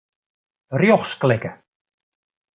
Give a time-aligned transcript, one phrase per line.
[0.81, 1.51] Rjochts klikke.